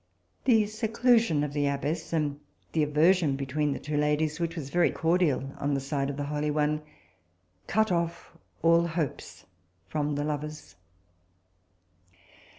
[0.45, 2.39] The seclusion of the abbess, and
[2.71, 6.23] the aversion between the two ladies, which was very cordial on the side of the
[6.23, 6.81] holy one,
[7.67, 9.45] cut off all hopes
[9.87, 10.75] from the lovers.